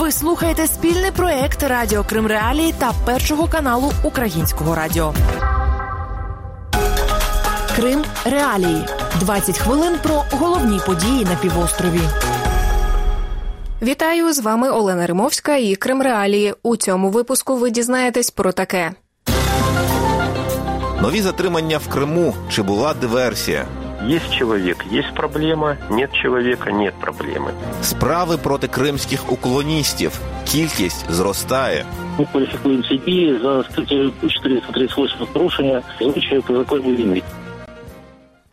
Ви 0.00 0.12
слухаєте 0.12 0.66
спільний 0.66 1.10
проект 1.10 1.62
Радіо 1.62 2.04
Крим 2.04 2.26
Реалії 2.26 2.74
та 2.78 2.92
першого 3.04 3.48
каналу 3.48 3.92
Українського 4.04 4.74
радіо. 4.74 5.14
Крим 7.76 8.04
Реалії. 8.24 8.84
20 9.20 9.58
хвилин 9.58 9.94
про 10.02 10.24
головні 10.30 10.80
події 10.86 11.24
на 11.24 11.36
півострові. 11.36 12.00
Вітаю 13.82 14.32
з 14.32 14.38
вами 14.38 14.70
Олена 14.70 15.06
Римовська 15.06 15.56
і 15.56 15.74
Крим 15.74 16.02
Реалії. 16.02 16.54
У 16.62 16.76
цьому 16.76 17.10
випуску 17.10 17.56
ви 17.56 17.70
дізнаєтесь 17.70 18.30
про 18.30 18.52
таке. 18.52 18.92
Нові 21.02 21.22
затримання 21.22 21.78
в 21.78 21.88
Криму. 21.88 22.34
Чи 22.50 22.62
була 22.62 22.94
диверсія? 22.94 23.66
Есть 24.02 24.30
человек, 24.30 24.84
есть 24.90 25.14
проблема, 25.14 25.76
нет 25.90 26.10
человека, 26.12 26.72
нет 26.72 26.94
проблеми. 26.94 27.52
Справи 27.82 28.38
проти 28.38 28.68
кримських 28.68 29.32
уклоністів. 29.32 30.20
Кількість 30.44 31.10
зростає. 31.10 31.84
Ми 32.18 32.26
кваліфікуємо 32.32 32.82
ці 32.82 32.96
дії 32.96 33.38
за 33.42 33.64
статтею 33.64 34.12
438 34.20 35.26
порушення 35.32 35.82
звичаю 36.00 36.42
по 36.42 36.54
закону 36.54 36.82
війни. 36.82 37.22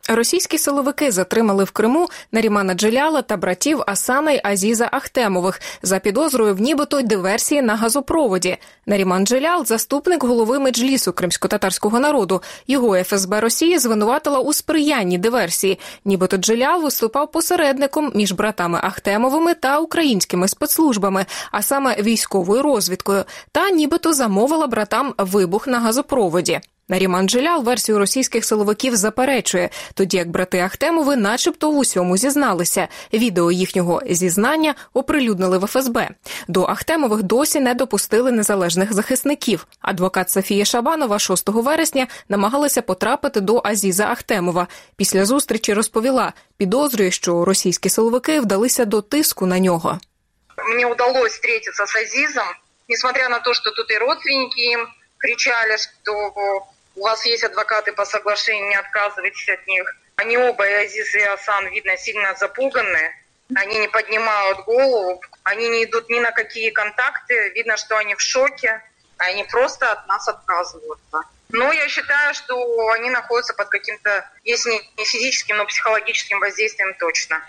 Російські 0.08 0.58
силовики 0.58 1.12
затримали 1.12 1.64
в 1.64 1.72
Криму 1.72 2.10
Нарімана 2.32 2.74
Джеляла 2.74 3.22
та 3.22 3.38
братів 3.38 3.84
Асана 3.88 4.32
й 4.32 4.42
Азіза 4.44 4.90
Ахтемових 4.92 5.62
за 5.82 6.00
підозрою 6.00 6.56
в 6.56 6.62
нібито 6.62 7.02
диверсії 7.02 7.62
на 7.62 7.76
газопроводі. 7.76 8.58
Наріман 8.86 9.28
Джелял, 9.28 9.66
заступник 9.66 10.24
голови 10.24 10.60
меджлісу 10.60 11.12
кримсько-татарського 11.12 12.00
народу. 12.00 12.42
Його 12.68 13.04
ФСБ 13.04 13.40
Росії 13.40 13.80
звинуватила 13.80 14.40
у 14.40 14.54
сприянні 14.54 15.18
диверсії. 15.18 15.80
Нібито 16.06 16.38
Джелял 16.38 16.82
виступав 16.82 17.32
посередником 17.32 18.12
між 18.16 18.32
братами 18.32 18.80
Ахтемовими 18.84 19.54
та 19.54 19.80
українськими 19.80 20.48
спецслужбами, 20.48 21.26
а 21.52 21.62
саме 21.62 21.96
військовою 22.02 22.62
розвідкою, 22.62 23.24
та 23.52 23.70
нібито 23.70 24.14
замовила 24.14 24.68
братам 24.68 25.14
вибух 25.18 25.68
на 25.68 25.80
газопроводі. 25.80 26.62
Наріман 26.90 27.30
Джилял 27.30 27.64
версію 27.64 28.00
російських 28.00 28.46
силовиків 28.46 28.96
заперечує, 28.96 29.70
тоді 29.94 30.18
як 30.18 30.30
брати 30.30 30.60
Ахтемови, 30.60 31.16
начебто, 31.16 31.72
в 31.72 31.78
усьому 31.78 32.18
зізналися. 32.18 32.88
Відео 33.14 33.52
їхнього 33.52 34.02
зізнання 34.10 34.76
оприлюднили 34.94 35.58
в 35.58 35.68
ФСБ. 35.68 36.10
До 36.48 36.64
Ахтемових 36.64 37.24
досі 37.24 37.60
не 37.60 37.74
допустили 37.74 38.32
незалежних 38.32 38.94
захисників. 38.94 39.68
Адвокат 39.82 40.30
Софія 40.30 40.66
Шабанова 40.66 41.20
6 41.20 41.50
вересня 41.50 42.08
намагалася 42.30 42.82
потрапити 42.82 43.42
до 43.42 43.62
Азіза 43.66 44.06
Ахтемова. 44.06 44.68
Після 44.96 45.26
зустрічі 45.26 45.74
розповіла, 45.74 46.34
підозрює, 46.58 47.12
що 47.12 47.46
російські 47.46 47.90
силовики 47.90 48.40
вдалися 48.40 48.86
до 48.86 49.02
тиску 49.02 49.46
на 49.46 49.60
нього. 49.60 50.00
Мені 50.70 50.86
вдалося 50.86 51.24
зустрітися 51.24 51.86
з 51.86 51.96
Азізом, 51.96 52.48
несмотря 52.90 53.30
на 53.30 53.40
те, 53.40 53.54
що 53.54 53.72
тут 53.72 53.92
і 53.92 53.98
родственники 53.98 54.62
їм 54.62 54.80
кричали, 55.18 55.78
що 55.78 56.14
у 56.98 57.04
вас 57.04 57.26
есть 57.26 57.44
адвокаты 57.44 57.94
по 57.94 58.06
соглашению, 58.06 58.70
не 58.70 58.76
отказывайтесь 58.76 59.48
от 59.50 59.66
них. 59.68 59.96
Они 60.18 60.38
оба, 60.38 60.68
и 60.68 60.74
Азиз 60.74 61.14
и 61.14 61.22
Асан, 61.22 61.68
видно, 61.68 61.96
сильно 61.96 62.36
запуганы. 62.36 63.12
Они 63.56 63.80
не 63.80 63.88
поднимают 63.88 64.66
голову, 64.66 65.22
они 65.44 65.70
не 65.70 65.86
идут 65.86 66.10
ни 66.10 66.20
на 66.20 66.32
какие 66.32 66.72
контакты. 66.72 67.50
Видно, 67.52 67.78
что 67.78 67.98
они 67.98 68.16
в 68.16 68.22
шоке. 68.22 68.82
Они 69.18 69.44
просто 69.46 69.92
от 69.92 70.08
нас 70.08 70.28
отказываются. 70.28 71.22
Но 71.50 71.72
я 71.72 71.88
считаю, 71.88 72.34
что 72.34 72.90
они 72.90 73.10
находятся 73.10 73.54
под 73.54 73.70
каким-то, 73.70 74.30
если 74.44 74.72
не 74.98 75.06
физическим, 75.06 75.58
но 75.58 75.66
психологическим 75.66 76.40
воздействием 76.40 76.94
точно. 76.96 77.48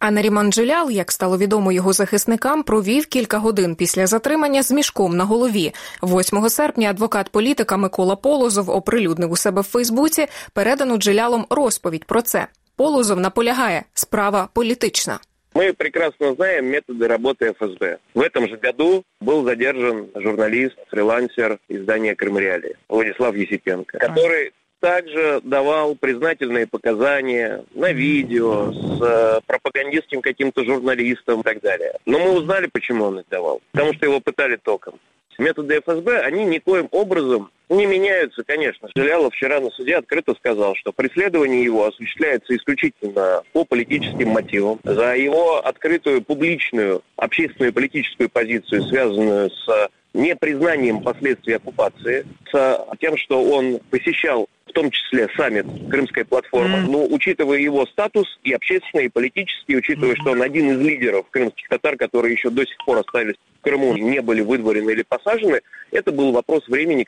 А 0.00 0.10
Наріман 0.10 0.52
Джилял, 0.52 0.90
як 0.90 1.12
стало 1.12 1.38
відомо 1.38 1.72
його 1.72 1.92
захисникам, 1.92 2.62
провів 2.62 3.06
кілька 3.06 3.38
годин 3.38 3.74
після 3.74 4.06
затримання 4.06 4.62
з 4.62 4.72
мішком 4.72 5.16
на 5.16 5.24
голові. 5.24 5.72
8 6.02 6.48
серпня 6.48 6.90
адвокат 6.90 7.28
політика 7.28 7.76
Микола 7.76 8.16
Полозов 8.16 8.70
оприлюднив 8.70 9.32
у 9.32 9.36
себе 9.36 9.60
в 9.60 9.64
Фейсбуці 9.64 10.26
передану 10.52 10.96
Джилялом 10.96 11.46
розповідь 11.50 12.04
про 12.04 12.22
це. 12.22 12.46
Полозов 12.76 13.20
наполягає, 13.20 13.84
справа 13.94 14.48
політична. 14.52 15.18
Мы 15.54 15.72
прекрасно 15.72 16.34
знаем 16.34 16.66
методы 16.66 17.08
работы 17.08 17.52
ФСБ. 17.52 17.98
В 18.14 18.20
этом 18.20 18.48
же 18.48 18.56
году 18.56 19.04
был 19.20 19.44
задержан 19.44 20.06
журналист, 20.14 20.76
фрилансер 20.90 21.58
издания 21.68 22.14
«Крымреалии» 22.14 22.76
Владислав 22.88 23.36
Есипенко, 23.36 23.98
который 23.98 24.52
также 24.79 25.41
давал 25.43 25.95
признательные 25.95 26.67
показания 26.67 27.63
на 27.73 27.91
видео 27.91 28.71
с 28.71 29.01
э, 29.01 29.41
пропагандистским 29.45 30.21
каким-то 30.21 30.63
журналистом 30.63 31.41
и 31.41 31.43
так 31.43 31.61
далее. 31.61 31.93
Но 32.05 32.19
мы 32.19 32.31
узнали, 32.31 32.67
почему 32.67 33.05
он 33.05 33.19
их 33.19 33.25
давал. 33.29 33.61
Потому 33.71 33.93
что 33.93 34.05
его 34.05 34.19
пытали 34.19 34.57
током. 34.57 34.99
Методы 35.37 35.81
ФСБ, 35.85 36.21
они 36.21 36.45
никоим 36.45 36.87
образом 36.91 37.51
не 37.69 37.85
меняются, 37.85 38.43
конечно. 38.43 38.89
Жилялов 38.95 39.33
вчера 39.33 39.59
на 39.59 39.69
суде 39.71 39.97
открыто 39.97 40.33
сказал, 40.35 40.75
что 40.75 40.91
преследование 40.91 41.63
его 41.63 41.85
осуществляется 41.85 42.55
исключительно 42.55 43.43
по 43.51 43.65
политическим 43.65 44.29
мотивам. 44.29 44.79
За 44.83 45.15
его 45.15 45.57
открытую 45.57 46.21
публичную 46.21 47.01
общественную 47.17 47.73
политическую 47.73 48.29
позицию, 48.29 48.83
связанную 48.83 49.49
с 49.49 49.89
непризнанием 50.13 51.01
последствий 51.01 51.53
оккупации, 51.53 52.25
с 52.51 52.87
тем, 53.01 53.17
что 53.17 53.43
он 53.43 53.79
посещал 53.89 54.47
том 54.80 54.90
числе 54.90 55.28
саммит 55.36 55.66
Крымская 55.90 56.24
платформа. 56.24 56.78
Mm. 56.78 56.90
Но 56.90 57.04
учитывая 57.04 57.58
его 57.58 57.86
статус 57.86 58.26
и 58.42 58.52
общественный, 58.52 59.06
и 59.06 59.08
политический, 59.08 59.76
учитывая, 59.76 60.14
mm. 60.14 60.20
что 60.20 60.30
он 60.30 60.42
один 60.42 60.70
из 60.70 60.80
лидеров 60.80 61.26
крымских 61.30 61.68
татар, 61.68 61.96
которые 61.96 62.32
еще 62.32 62.50
до 62.50 62.64
сих 62.66 62.76
пор 62.86 62.98
остались 62.98 63.36
в 63.60 63.62
Крыму, 63.62 63.96
не 63.96 64.20
были 64.20 64.40
выдворены 64.40 64.90
или 64.90 65.04
посажены, 65.06 65.60
это 65.90 66.12
был 66.12 66.32
вопрос 66.32 66.66
времени. 66.68 67.06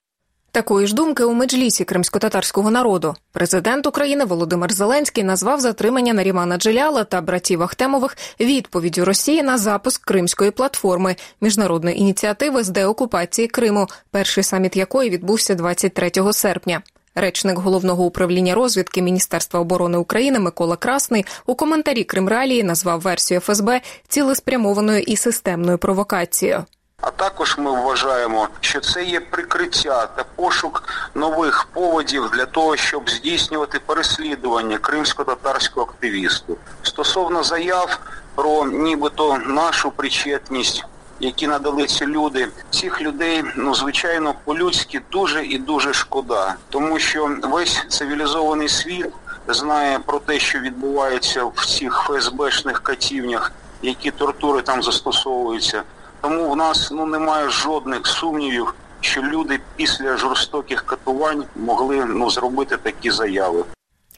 Такої 0.54 0.86
ж 0.86 0.94
думки 0.94 1.24
у 1.24 1.34
меджлісі 1.34 1.84
кримсько-татарського 1.84 2.70
народу 2.70 3.14
президент 3.32 3.86
України 3.86 4.24
Володимир 4.24 4.72
Зеленський 4.72 5.24
назвав 5.24 5.60
затримання 5.60 6.14
Нарімана 6.14 6.56
Джиляла 6.56 7.04
та 7.04 7.20
братів 7.20 7.62
Ахтемових 7.62 8.16
відповіддю 8.40 9.04
Росії 9.04 9.42
на 9.42 9.58
запуск 9.58 10.04
кримської 10.04 10.50
платформи 10.50 11.16
міжнародної 11.40 12.00
ініціативи 12.00 12.62
з 12.62 12.68
деокупації 12.68 13.48
Криму, 13.48 13.86
перший 14.10 14.44
саміт 14.44 14.76
якої 14.76 15.10
відбувся 15.10 15.54
23 15.54 16.10
серпня. 16.32 16.82
Речник 17.19 17.57
головного 17.57 18.03
управління 18.03 18.55
розвідки 18.55 19.01
Міністерства 19.01 19.59
оборони 19.59 19.97
України 19.97 20.39
Микола 20.39 20.75
Красний 20.75 21.25
у 21.45 21.55
коментарі 21.55 22.03
Кримралії 22.03 22.63
назвав 22.63 23.01
версію 23.01 23.39
ФСБ 23.39 23.81
цілеспрямованою 24.07 24.99
і 24.99 25.15
системною 25.15 25.77
провокацією. 25.77 26.65
А 27.01 27.11
також 27.11 27.57
ми 27.57 27.71
вважаємо, 27.71 28.47
що 28.59 28.79
це 28.79 29.03
є 29.03 29.19
прикриття 29.19 30.05
та 30.15 30.23
пошук 30.35 30.83
нових 31.15 31.67
поводів 31.73 32.29
для 32.33 32.45
того, 32.45 32.75
щоб 32.75 33.09
здійснювати 33.09 33.79
переслідування 33.85 34.77
кримсько-татарського 34.77 35.85
активісту 35.85 36.57
стосовно 36.83 37.43
заяв 37.43 37.99
про 38.35 38.65
нібито 38.65 39.37
нашу 39.37 39.91
причетність 39.91 40.85
які 41.19 41.47
надали 41.47 41.85
ці 41.85 42.05
люди. 42.05 42.47
Цих 42.69 43.01
людей, 43.01 43.43
ну 43.55 43.75
звичайно, 43.75 44.35
по-людськи 44.43 45.01
дуже 45.11 45.45
і 45.45 45.57
дуже 45.57 45.93
шкода, 45.93 46.55
тому 46.69 46.99
що 46.99 47.37
весь 47.43 47.85
цивілізований 47.89 48.69
світ 48.69 49.07
знає 49.47 49.99
про 49.99 50.19
те, 50.19 50.39
що 50.39 50.59
відбувається 50.59 51.45
в 51.45 51.65
цих 51.65 51.93
ФСБшних 51.93 52.83
катівнях, 52.83 53.51
які 53.81 54.11
тортури 54.11 54.61
там 54.61 54.83
застосовуються. 54.83 55.83
Тому 56.21 56.49
в 56.49 56.55
нас 56.55 56.91
ну 56.91 57.05
немає 57.05 57.49
жодних 57.49 58.07
сумнівів, 58.07 58.73
що 59.01 59.21
люди 59.21 59.59
після 59.75 60.17
жорстоких 60.17 60.81
катувань 60.85 61.43
могли 61.55 62.05
ну 62.05 62.29
зробити 62.29 62.77
такі 62.77 63.11
заяви. 63.11 63.63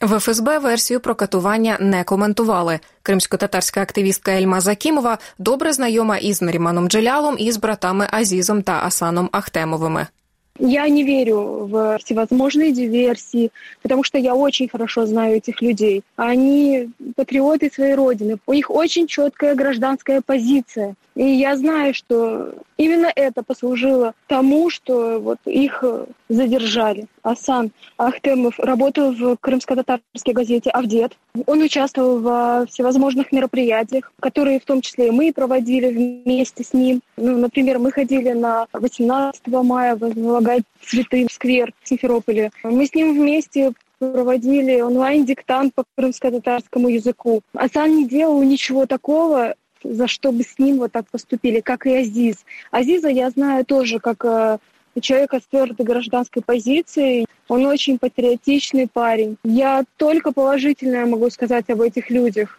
В 0.01 0.19
ФСБ 0.21 0.59
версію 0.59 1.01
про 1.01 1.15
катування 1.15 1.77
не 1.81 2.05
коментували. 2.05 2.81
Кримсько-татарська 3.03 3.83
активістка 3.83 4.33
Ельма 4.33 4.61
Закімова 4.61 5.19
добре 5.39 5.73
знайома 5.73 6.17
із 6.17 6.43
Наріманом 6.43 6.89
Джелялом 6.89 7.37
і 7.39 7.53
з 7.53 7.57
братами 7.57 8.09
Азізом 8.11 8.63
та 8.63 8.81
Асаном 8.85 9.29
Ахтемовими. 9.33 10.07
Я 10.59 10.89
не 10.89 11.03
верю 11.03 11.67
в 11.67 11.99
всевозможные 11.99 12.71
диверсии, 12.71 13.51
потому 13.83 14.05
что 14.05 14.19
я 14.19 14.37
очень 14.37 14.69
хорошо 14.69 15.05
знаю 15.05 15.37
этих 15.37 15.61
людей. 15.61 16.05
Они 16.15 16.91
патриоты 17.17 17.73
своей 17.75 17.95
родины. 17.95 18.37
У 18.47 18.53
них 18.53 18.71
очень 18.71 19.09
четкая 19.09 19.57
гражданская 19.57 20.21
позиция. 20.21 20.95
И 21.17 21.25
я 21.25 21.57
знаю, 21.57 21.93
что 21.93 22.55
именно 22.80 23.12
это 23.14 23.44
послужило 23.44 24.14
тому, 24.28 24.70
что 24.70 25.20
вот 25.20 25.38
их 25.46 25.84
задержали. 26.30 27.06
Асан 27.22 27.72
Ахтемов 27.98 28.58
работал 28.60 29.12
в 29.12 29.36
крымско-татарской 29.38 30.34
газете 30.34 30.70
«Авдет». 30.72 31.18
Он 31.46 31.62
участвовал 31.62 32.20
во 32.20 32.66
всевозможных 32.66 33.32
мероприятиях, 33.32 34.12
которые 34.20 34.60
в 34.60 34.66
том 34.66 34.82
числе 34.82 35.10
и 35.10 35.12
мы 35.12 35.34
проводили 35.34 35.88
вместе 35.90 36.64
с 36.64 36.74
ним. 36.74 37.02
Ну, 37.18 37.38
например, 37.38 37.80
мы 37.80 37.92
ходили 37.92 38.32
на 38.32 38.68
18 38.74 39.46
мая 39.48 39.96
возлагать 39.96 40.64
цветы 40.82 41.28
в 41.28 41.34
сквер 41.34 41.74
в 41.82 41.90
Симферополе. 41.90 42.52
Мы 42.64 42.86
с 42.86 42.94
ним 42.94 43.14
вместе 43.14 43.74
проводили 44.00 44.80
онлайн-диктант 44.80 45.74
по 45.74 45.84
крымско-татарскому 45.98 46.88
языку. 46.88 47.42
Асан 47.54 47.96
не 47.96 48.08
делал 48.08 48.42
ничего 48.44 48.86
такого, 48.86 49.56
за 49.85 50.09
что 50.09 50.33
бы 50.33 50.43
с 50.43 50.59
ним 50.59 50.79
вот 50.79 50.93
так 50.93 51.07
поступили, 51.11 51.61
как 51.61 51.87
и 51.87 51.97
Азиз. 51.97 52.45
Азиза 52.71 53.09
я 53.09 53.31
знаю 53.31 53.65
тоже 53.65 53.99
как 53.99 54.25
э, 54.25 54.59
человека 55.01 55.41
с 55.41 55.47
твердой 55.47 55.85
гражданской 55.87 56.43
позицией. 56.43 57.27
Он 57.49 57.67
очень 57.67 57.99
патриотичный 57.99 58.89
парень. 58.89 59.37
Я 59.45 59.85
только 59.97 60.33
положительное 60.33 61.07
могу 61.07 61.31
сказать 61.31 61.69
об 61.71 61.81
этих 61.81 62.11
людях. 62.11 62.59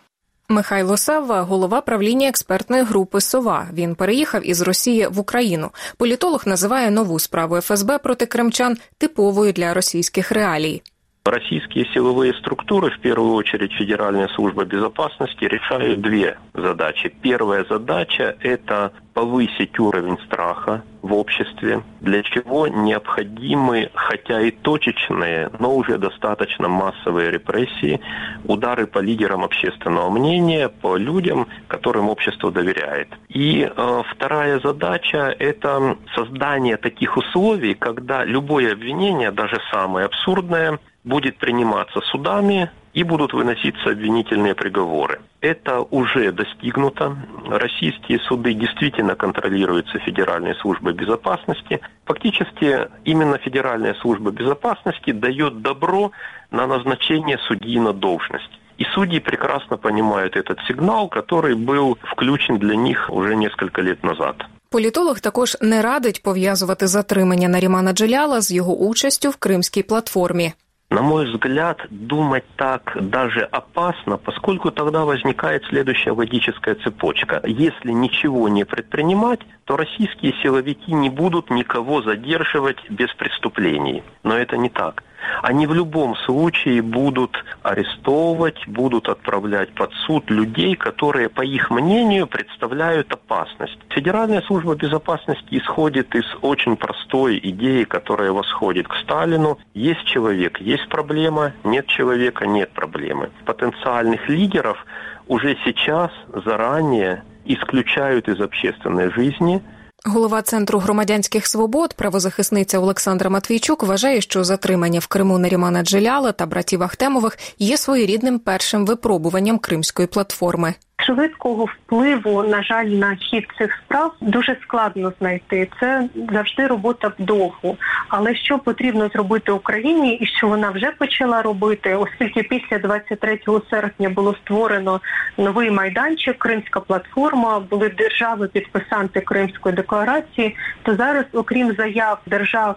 Михайло 0.50 0.98
Савва, 0.98 1.42
голова 1.42 1.82
правління 1.82 2.28
експертної 2.28 2.84
групи 2.84 3.22
Сова. 3.22 3.68
Він 3.74 3.96
переїхав 3.96 4.48
із 4.48 4.62
Росії 4.62 5.08
в 5.08 5.20
Україну. 5.20 5.70
Політолог 5.98 6.44
називає 6.46 6.92
нову 6.92 7.20
справу 7.20 7.62
ФСБ 7.62 7.98
проти 7.98 8.26
кримчан 8.26 8.78
типовою 8.98 9.54
для 9.54 9.74
російських 9.74 10.32
реалій. 10.32 10.82
Российские 11.25 11.85
силовые 11.93 12.33
структуры, 12.35 12.91
в 12.91 12.99
первую 13.01 13.35
очередь 13.35 13.73
Федеральная 13.75 14.29
служба 14.29 14.65
безопасности, 14.65 15.45
решают 15.45 16.01
две 16.01 16.39
задачи. 16.55 17.13
Первая 17.21 17.67
задача– 17.69 18.37
это 18.41 18.93
повысить 19.13 19.79
уровень 19.79 20.19
страха 20.25 20.83
в 21.03 21.13
обществе, 21.13 21.83
для 22.01 22.23
чего 22.23 22.69
необходимы, 22.69 23.91
хотя 23.95 24.41
и 24.41 24.51
точечные, 24.51 25.51
но 25.59 25.75
уже 25.75 25.99
достаточно 25.99 26.69
массовые 26.69 27.31
репрессии, 27.31 28.01
удары 28.45 28.87
по 28.87 29.01
лидерам 29.01 29.45
общественного 29.45 30.09
мнения, 30.11 30.69
по 30.71 30.97
людям, 30.97 31.49
которым 31.69 32.09
общество 32.09 32.51
доверяет. 32.51 33.09
И 33.29 33.69
э, 33.71 34.03
вторая 34.11 34.59
задача– 34.61 35.35
это 35.39 35.99
создание 36.15 36.79
таких 36.79 37.17
условий, 37.17 37.75
когда 37.75 38.25
любое 38.25 38.73
обвинение, 38.73 39.33
даже 39.33 39.59
самое 39.71 40.07
абсурдное, 40.07 40.79
будет 41.04 41.38
приниматься 41.38 42.02
судами 42.12 42.70
и 42.94 43.04
будут 43.04 43.34
выноситься 43.34 43.90
обвинительные 43.90 44.56
приговоры. 44.56 45.20
Это 45.42 45.82
уже 45.82 46.32
достигнуто. 46.32 47.16
Российские 47.48 48.20
суды 48.20 48.54
действительно 48.54 49.16
контролируются 49.16 50.00
Федеральной 50.00 50.56
службой 50.56 50.94
безопасности. 50.94 51.82
Фактически 52.06 52.88
именно 53.04 53.38
Федеральная 53.38 53.94
служба 53.96 54.32
безопасности 54.32 55.12
дает 55.12 55.62
добро 55.62 56.12
на 56.52 56.68
назначение 56.68 57.38
судьи 57.48 57.80
на 57.80 57.94
должность. 57.94 58.60
И 58.78 58.84
судьи 58.96 59.20
прекрасно 59.20 59.78
понимают 59.78 60.36
этот 60.36 60.60
сигнал, 60.68 61.08
который 61.08 61.56
был 61.56 61.98
включен 62.12 62.58
для 62.58 62.76
них 62.76 63.10
уже 63.10 63.36
несколько 63.36 63.82
лет 63.82 64.04
назад. 64.04 64.46
Політолог 64.70 65.20
також 65.20 65.58
не 65.62 65.82
радить 65.82 66.24
пов'язувати 66.24 66.88
затримання 66.88 67.48
Нарімана 67.48 67.94
Джеляла 67.94 68.42
з 68.42 68.52
його 68.52 68.78
участю 68.78 69.30
в 69.30 69.36
кримській 69.36 69.84
платформі. 69.84 70.54
На 70.91 71.03
мой 71.03 71.25
взгляд, 71.31 71.87
думать 71.91 72.45
так 72.57 72.97
даже 73.01 73.43
опасно, 73.43 74.17
поскольку 74.17 74.73
тогда 74.73 75.05
возникает 75.05 75.63
следующая 75.67 76.11
логическая 76.11 76.75
цепочка. 76.75 77.41
Если 77.47 77.93
ничего 77.93 78.49
не 78.49 78.65
предпринимать, 78.65 79.39
то 79.67 79.77
российские 79.77 80.35
силовики 80.43 80.93
не 80.93 81.09
будут 81.09 81.49
никого 81.49 82.03
задерживать 82.03 82.79
без 82.91 83.15
преступлений. 83.15 84.03
Но 84.25 84.37
это 84.37 84.57
не 84.57 84.69
так. 84.69 85.05
Они 85.43 85.67
в 85.67 85.75
любом 85.75 86.17
случае 86.17 86.83
будут 86.83 87.45
арестовывать, 87.63 88.67
будут 88.67 89.09
отправлять 89.09 89.73
под 89.75 89.93
суд 90.07 90.31
людей, 90.31 90.77
которые, 90.77 91.29
по 91.29 91.43
их 91.43 91.71
мнению, 91.71 92.27
представляют 92.27 93.13
опасность. 93.13 93.79
Федеральная 93.91 94.43
служба 94.43 94.75
безопасности 94.75 95.47
исходит 95.51 96.15
из 96.15 96.25
очень 96.43 96.77
простой 96.77 97.39
идеи, 97.43 97.85
которая 97.85 98.33
восходит 98.33 98.89
к 98.89 98.95
Сталину. 98.97 99.59
Есть 99.75 100.05
человек, 100.05 100.61
есть 100.61 100.89
проблема, 100.89 101.53
нет 101.65 101.87
человека, 101.87 102.47
нет 102.47 102.71
проблемы. 102.71 103.31
Потенциальных 103.45 104.29
лидеров 104.29 104.85
уже 105.27 105.57
сейчас, 105.65 106.11
заранее 106.45 107.25
исключают 107.45 108.29
из 108.29 108.41
общественной 108.41 109.11
жизни– 109.11 109.63
Голова 110.05 110.43
центру 110.43 110.79
громадянських 110.79 111.47
свобод, 111.47 111.95
правозахисниця 111.95 112.79
Олександра 112.79 113.31
Матвійчук, 113.31 113.83
вважає, 113.83 114.21
що 114.21 114.45
затримання 114.45 115.01
в 115.01 115.07
Криму 115.07 115.39
Нарімана 115.39 115.83
Джеляла 115.83 116.33
та 116.33 116.47
братів 116.47 116.83
Ахтемових 116.83 117.39
є 117.59 117.77
своєрідним 117.77 118.39
першим 118.39 118.87
випробуванням 118.87 119.59
кримської 119.59 120.09
платформи. 120.09 120.75
Швидкого 121.07 121.65
впливу, 121.65 122.43
на 122.43 122.63
жаль, 122.63 122.87
на 122.87 123.15
хід 123.15 123.47
цих 123.59 123.79
справ 123.85 124.15
дуже 124.21 124.57
складно 124.63 125.13
знайти. 125.21 125.69
Це 125.81 126.09
завжди 126.33 126.67
робота 126.67 127.13
вдовгу. 127.19 127.77
Але 128.09 128.35
що 128.35 128.59
потрібно 128.59 129.09
зробити 129.09 129.53
Україні, 129.53 130.15
і 130.15 130.27
що 130.27 130.49
вона 130.49 130.71
вже 130.71 130.91
почала 130.91 131.43
робити, 131.43 131.95
оскільки 131.95 132.43
після 132.43 132.79
23 132.79 133.39
серпня 133.71 134.09
було 134.09 134.35
створено 134.35 135.01
новий 135.39 135.71
майданчик, 135.71 136.39
Кримська 136.39 136.81
платформа, 136.81 137.61
були 137.61 137.89
держави-підписанти 137.89 139.21
Кримської 139.21 139.75
декларації, 139.75 140.57
то 140.83 140.97
зараз, 140.97 141.25
окрім 141.33 141.75
заяв 141.75 142.19
держав 142.27 142.77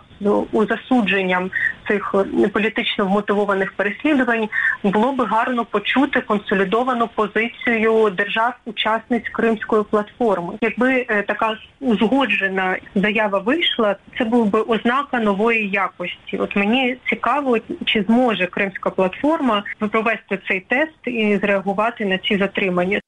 у 0.52 0.66
засудженням 0.66 1.52
цих 1.88 2.16
політично 2.54 3.06
вмотивованих 3.06 3.74
переслідувань, 3.74 4.50
було 4.84 5.12
би 5.12 5.26
гарно 5.26 5.66
почути 5.66 6.22
консолідовану 6.22 7.10
позицію 7.16 8.10
держав-учасниць 8.10 9.30
Кримської 9.32 9.84
платформи. 9.84 10.54
Якби 10.62 11.06
е, 11.10 11.24
така 11.28 11.58
узгоджена 11.80 12.78
заява 12.96 13.40
вийшла, 13.40 13.96
це 14.18 14.26
був 14.26 14.46
би 14.50 14.62
ознака 14.62 15.20
нової 15.20 15.70
якості. 15.70 16.38
От 16.38 16.56
мені 16.56 16.98
цікаво, 17.10 17.58
чи 17.86 18.04
зможе 18.04 18.48
Кримська 18.48 18.90
платформа 18.90 19.64
провести 19.92 20.40
цей 20.48 20.60
тест 20.60 20.98
і 21.06 21.38
зреагувати 21.38 22.06
на 22.06 22.18
ці 22.18 22.38
затримання. 22.38 23.00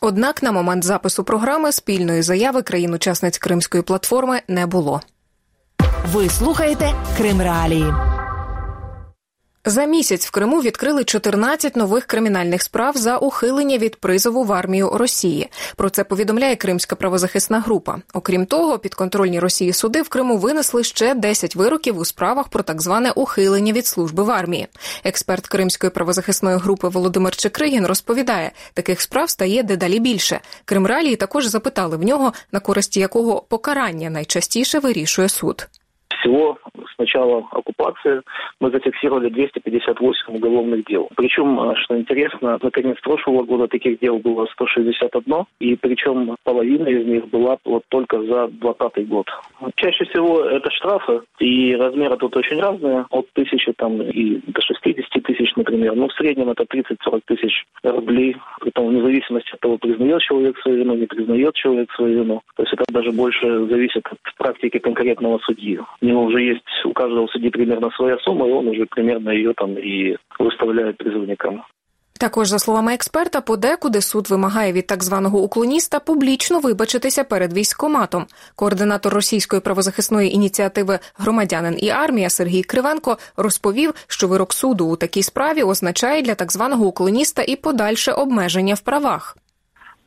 Однак 0.00 0.42
на 0.42 0.52
момент 0.52 0.84
запису 0.84 1.24
програми 1.24 1.72
спільної 1.72 2.22
заяви 2.22 2.62
країн-учасниць 2.62 3.38
Кримської 3.38 3.82
платформи 3.82 4.40
не 4.48 4.66
було. 4.66 5.00
Ви 6.06 6.28
слухаєте 6.28 6.92
Крим 7.16 7.40
Реалії. 7.40 7.84
За 9.64 9.84
місяць 9.84 10.26
в 10.26 10.30
Криму 10.30 10.60
відкрили 10.60 11.04
14 11.04 11.76
нових 11.76 12.04
кримінальних 12.04 12.62
справ 12.62 12.96
за 12.96 13.16
ухилення 13.16 13.78
від 13.78 13.96
призову 13.96 14.44
в 14.44 14.52
армію 14.52 14.90
Росії. 14.94 15.48
Про 15.76 15.90
це 15.90 16.04
повідомляє 16.04 16.56
Кримська 16.56 16.96
правозахисна 16.96 17.60
група. 17.60 17.98
Окрім 18.14 18.46
того, 18.46 18.78
підконтрольні 18.78 19.40
Росії 19.40 19.72
суди 19.72 20.02
в 20.02 20.08
Криму 20.08 20.36
винесли 20.36 20.84
ще 20.84 21.14
10 21.14 21.56
вироків 21.56 21.98
у 21.98 22.04
справах 22.04 22.48
про 22.48 22.62
так 22.62 22.82
зване 22.82 23.10
ухилення 23.10 23.72
від 23.72 23.86
служби 23.86 24.22
в 24.22 24.30
армії. 24.30 24.68
Експерт 25.04 25.46
Кримської 25.46 25.90
правозахисної 25.90 26.56
групи 26.56 26.88
Володимир 26.88 27.36
Чекригін 27.36 27.86
розповідає, 27.86 28.52
таких 28.74 29.00
справ 29.00 29.30
стає 29.30 29.62
дедалі 29.62 29.98
більше. 29.98 30.40
Кримралії 30.64 31.16
також 31.16 31.46
запитали 31.46 31.96
в 31.96 32.02
нього, 32.02 32.32
на 32.52 32.60
користі 32.60 33.00
якого 33.00 33.40
покарання 33.48 34.10
найчастіше 34.10 34.78
вирішує 34.78 35.28
суд. 35.28 35.68
Всего 36.20 36.58
с 36.74 36.98
начала 36.98 37.38
оккупации 37.50 38.22
мы 38.60 38.70
зафиксировали 38.70 39.30
258 39.30 40.36
уголовных 40.36 40.84
дел. 40.84 41.08
Причем, 41.16 41.58
э, 41.60 41.74
что 41.76 41.98
интересно, 41.98 42.58
на 42.62 42.70
конец 42.70 42.98
прошлого 43.00 43.42
года 43.44 43.68
таких 43.68 43.98
дел 44.00 44.18
было 44.18 44.46
161, 44.52 45.44
и 45.60 45.76
причем 45.76 46.36
половина 46.44 46.88
из 46.88 47.06
них 47.06 47.28
была 47.28 47.56
вот 47.64 47.84
только 47.88 48.18
за 48.22 48.48
2020 48.48 49.08
год. 49.08 49.26
Чаще 49.76 50.04
всего 50.06 50.44
это 50.44 50.70
штрафы, 50.70 51.22
и 51.38 51.74
размеры 51.74 52.16
тут 52.16 52.36
очень 52.36 52.60
разные, 52.60 53.06
от 53.10 53.26
тысячи 53.32 53.72
там 53.72 54.02
и 54.02 54.40
до 54.46 54.60
60 54.60 55.22
тысяч, 55.22 55.54
например. 55.56 55.94
Ну, 55.94 56.08
в 56.08 56.12
среднем 56.12 56.50
это 56.50 56.64
30-40 56.64 57.22
тысяч 57.26 57.64
рублей, 57.82 58.36
притом 58.60 58.88
вне 58.88 59.02
зависимости 59.02 59.52
от 59.52 59.60
того, 59.60 59.78
признает 59.78 60.20
человек 60.20 60.58
свою 60.58 60.78
вину, 60.78 60.94
не 60.94 61.06
признает 61.06 61.54
человек 61.54 61.90
свою 61.92 62.22
вину. 62.24 62.42
То 62.56 62.62
есть 62.62 62.74
это 62.74 62.84
даже 62.92 63.10
больше 63.10 63.66
зависит 63.66 64.06
от 64.06 64.18
практики 64.36 64.78
конкретного 64.78 65.38
судьи. 65.38 65.80
Него 66.10 66.24
уже 66.24 66.42
есть 66.42 66.64
у 66.84 66.92
каждого 66.92 67.28
судьи 67.28 67.50
примерно 67.50 67.88
своя 67.90 68.18
сумма, 68.18 68.48
и 68.48 68.50
он 68.50 68.66
уже 68.66 68.84
примерно 68.86 69.30
ее 69.30 69.52
там 69.56 69.78
и 69.78 70.16
выставляет 70.40 70.96
призывникам. 70.96 71.62
Також, 72.18 72.48
за 72.48 72.58
словами 72.58 72.94
експерта, 72.94 73.40
подекуди 73.40 74.00
суд 74.00 74.30
вимагає 74.30 74.72
від 74.72 74.86
так 74.86 75.02
званого 75.02 75.42
уклоніста 75.42 76.00
публічно 76.00 76.60
вибачитися 76.60 77.24
перед 77.24 77.52
військоматом. 77.52 78.26
Координатор 78.56 79.14
російської 79.14 79.62
правозахисної 79.62 80.34
ініціативи 80.34 80.98
Громадянин 81.18 81.74
і 81.78 81.90
армія 81.90 82.28
Сергій 82.28 82.62
Кривенко 82.62 83.16
розповів, 83.36 83.92
що 84.08 84.28
вирок 84.28 84.52
суду 84.52 84.86
у 84.86 84.96
такій 84.96 85.22
справі 85.22 85.62
означає 85.62 86.22
для 86.22 86.34
так 86.34 86.52
званого 86.52 86.86
уклоніста 86.86 87.42
і 87.42 87.56
подальше 87.56 88.12
обмеження 88.12 88.74
в 88.74 88.80
правах. 88.80 89.36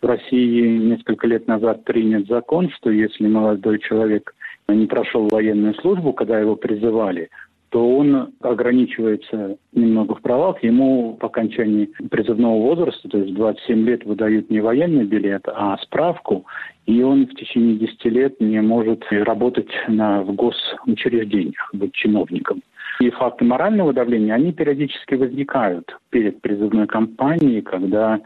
В 0.01 0.05
России 0.05 0.79
несколько 0.79 1.27
лет 1.27 1.47
назад 1.47 1.85
принят 1.85 2.27
закон, 2.27 2.69
что 2.77 2.91
если 2.91 3.27
молодой 3.27 3.79
человек 3.79 4.35
не 4.67 4.87
прошел 4.87 5.27
военную 5.27 5.75
службу, 5.75 6.13
когда 6.13 6.39
его 6.39 6.55
призывали, 6.55 7.29
то 7.69 7.97
он 7.97 8.33
ограничивается 8.41 9.57
немного 9.73 10.13
в 10.13 10.21
правах. 10.21 10.63
Ему 10.63 11.17
по 11.19 11.25
окончании 11.25 11.89
призывного 12.11 12.61
возраста, 12.61 13.09
то 13.09 13.17
есть 13.17 13.31
в 13.31 13.35
27 13.35 13.85
лет, 13.85 14.05
выдают 14.05 14.51
не 14.51 14.59
военный 14.59 15.05
билет, 15.05 15.41
а 15.47 15.77
справку, 15.79 16.45
и 16.85 17.01
он 17.01 17.25
в 17.25 17.33
течение 17.33 17.77
10 17.77 18.05
лет 18.05 18.39
не 18.39 18.61
может 18.61 19.03
работать 19.09 19.71
на, 19.87 20.21
в 20.21 20.35
госучреждениях, 20.35 21.69
быть 21.73 21.93
чиновником. 21.93 22.61
И 22.99 23.09
факты 23.09 23.43
морального 23.43 23.91
давления, 23.91 24.35
они 24.35 24.53
периодически 24.53 25.15
возникают 25.15 25.97
перед 26.11 26.41
призывной 26.41 26.85
кампанией, 26.85 27.61
когда 27.61 28.21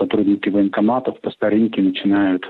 сотрудники 0.00 0.48
военкоматов 0.48 1.20
по 1.20 1.30
старинке 1.30 1.82
начинают 1.82 2.44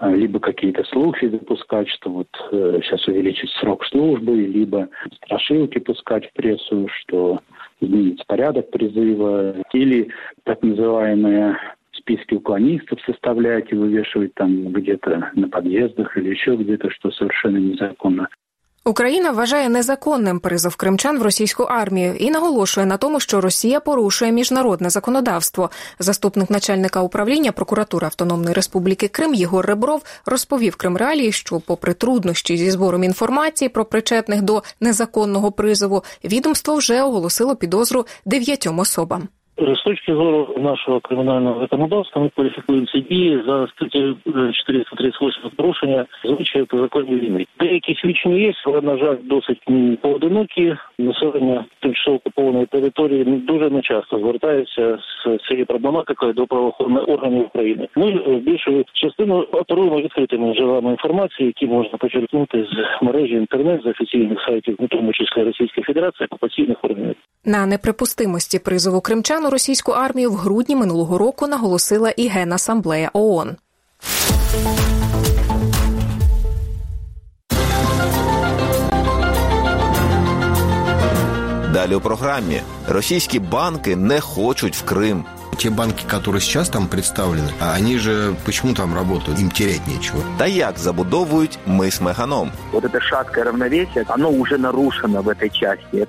э, 0.00 0.14
либо 0.14 0.38
какие-то 0.38 0.84
слухи 0.84 1.28
запускать, 1.28 1.88
что 1.88 2.10
вот 2.10 2.28
э, 2.52 2.80
сейчас 2.82 3.06
увеличить 3.08 3.50
срок 3.60 3.84
службы, 3.86 4.36
либо 4.36 4.88
страшилки 5.16 5.78
пускать 5.78 6.28
в 6.28 6.32
прессу, 6.34 6.88
что 7.00 7.40
изменится 7.80 8.24
порядок 8.26 8.70
призыва, 8.70 9.56
или 9.72 10.10
так 10.44 10.62
называемые 10.62 11.58
списки 11.92 12.34
уклонистов 12.34 13.00
составлять 13.06 13.72
и 13.72 13.74
вывешивать 13.74 14.34
там 14.34 14.72
где-то 14.72 15.30
на 15.34 15.48
подъездах 15.48 16.16
или 16.16 16.30
еще 16.30 16.56
где-то, 16.56 16.90
что 16.90 17.10
совершенно 17.10 17.58
незаконно. 17.58 18.28
Україна 18.84 19.30
вважає 19.30 19.68
незаконним 19.68 20.40
призов 20.40 20.76
кримчан 20.76 21.18
в 21.18 21.22
російську 21.22 21.62
армію 21.62 22.14
і 22.14 22.30
наголошує 22.30 22.86
на 22.86 22.96
тому, 22.96 23.20
що 23.20 23.40
Росія 23.40 23.80
порушує 23.80 24.32
міжнародне 24.32 24.90
законодавство. 24.90 25.70
Заступник 25.98 26.50
начальника 26.50 27.02
управління 27.02 27.52
прокуратури 27.52 28.06
Автономної 28.06 28.54
Республіки 28.54 29.08
Крим 29.08 29.34
Єгор 29.34 29.66
Ребров 29.66 30.02
розповів 30.26 30.76
Кримреалії, 30.76 31.32
що, 31.32 31.60
попри 31.60 31.94
труднощі 31.94 32.56
зі 32.56 32.70
збором 32.70 33.04
інформації 33.04 33.68
про 33.68 33.84
причетних 33.84 34.42
до 34.42 34.62
незаконного 34.80 35.52
призову, 35.52 36.04
відомство 36.24 36.74
вже 36.74 37.02
оголосило 37.02 37.56
підозру 37.56 38.06
дев'ятьом 38.24 38.78
особам. 38.78 39.28
З 39.58 39.82
точки 39.84 40.14
зору 40.14 40.54
нашого 40.58 41.00
кримінального 41.00 41.60
законодавства 41.60 42.22
ми 42.22 42.28
кваліфікуємо 42.28 42.86
ці 42.86 43.00
дії 43.00 43.42
за 43.46 43.68
статтею 43.68 44.16
438 44.24 45.50
порушення 45.56 46.06
звичаю 46.24 46.66
по 46.66 46.78
законі 46.78 47.14
війни. 47.14 47.46
Деякі 47.60 47.94
свідчення 47.94 48.36
є, 48.36 48.52
але 48.66 48.80
на 48.80 48.96
жаль, 48.98 49.16
досить 49.24 49.62
поодинокі. 50.02 50.76
Населення 50.98 51.64
тимчасово 51.80 52.16
окупованої 52.16 52.66
території 52.66 53.24
дуже 53.24 53.70
нечасто 53.70 54.18
звертається 54.18 54.98
з 54.98 55.48
цією 55.48 55.66
проблематикою 55.66 56.32
до 56.32 56.46
правоохоронних 56.46 57.08
органів 57.08 57.46
України. 57.46 57.88
Ми 57.96 58.12
більшу 58.36 58.84
частину 58.92 59.38
оперуємо 59.52 60.00
відкритими 60.00 60.54
джерелами 60.54 60.90
інформації, 60.90 61.46
які 61.46 61.66
можна 61.66 61.98
почерпнути 61.98 62.64
з 62.64 63.04
мережі 63.04 63.34
інтернет 63.34 63.82
з 63.82 63.86
офіційних 63.86 64.38
сайтів, 64.46 64.76
у 64.78 64.86
тому 64.86 65.12
числі 65.12 65.42
Російської 65.42 65.84
Федерації, 65.84 66.26
окупаційних 66.30 66.76
органів. 66.82 67.14
На 67.44 67.66
неприпустимості 67.66 68.58
призову 68.58 69.00
кримчан 69.00 69.41
у 69.47 69.49
російську 69.49 69.91
армію 69.91 70.31
в 70.31 70.35
грудні 70.35 70.75
минулого 70.75 71.17
року 71.17 71.47
наголосила 71.47 72.09
і 72.09 72.27
Генасамблея 72.27 73.09
ООН. 73.13 73.55
Далі 81.73 81.95
у 81.95 82.01
програмі 82.01 82.61
російські 82.87 83.39
банки 83.39 83.95
не 83.95 84.21
хочуть 84.21 84.75
в 84.75 84.85
Крим. 84.85 85.25
Те 85.57 85.69
банки, 85.69 86.05
которые 86.05 86.39
сейчас 86.39 86.69
там 86.69 86.87
представлены, 86.87 87.51
они 87.75 87.97
же 87.97 88.35
почему 88.45 88.73
там 88.73 88.93
работают? 88.93 89.39
Им 89.39 89.49
терять 89.49 89.87
нечего. 89.87 90.21
Та 90.37 90.45
як 90.45 90.79
забудовують 90.79 91.59
мис 91.65 92.01
Меганом. 92.01 92.51
Вот 92.71 92.83
это 92.83 93.01
шаткое 93.01 93.43
равновесие, 93.43 94.05
оно 94.07 94.29
уже 94.29 94.57
нарушено 94.57 95.21
в 95.21 95.29
этой 95.29 95.49
части. 95.49 96.07